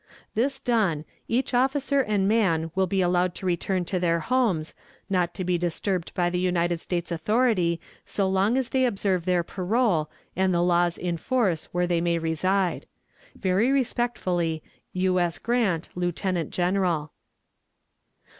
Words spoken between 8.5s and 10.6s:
as they observe their parole and